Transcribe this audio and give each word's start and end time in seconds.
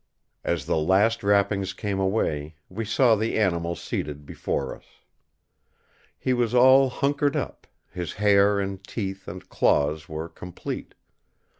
As 0.43 0.65
the 0.65 0.77
last 0.79 1.21
wrappings 1.23 1.73
came 1.73 1.99
away, 1.99 2.55
we 2.69 2.85
saw 2.85 3.15
the 3.15 3.37
animal 3.37 3.75
seated 3.75 4.25
before 4.25 4.75
us. 4.75 4.85
He 6.17 6.33
was 6.33 6.55
all 6.55 6.89
hunkered 6.89 7.35
up; 7.35 7.67
his 7.91 8.13
hair 8.13 8.59
and 8.59 8.83
teeth 8.83 9.27
and 9.27 9.47
claws 9.47 10.09
were 10.09 10.27
complete. 10.27 10.95